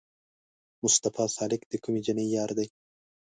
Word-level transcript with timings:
مصطفی 0.83 1.25
سالک 1.35 1.61
د 1.67 1.73
کومې 1.83 1.99
جینۍ 2.05 2.27
یار 2.35 2.51
دی؟ 2.57 2.67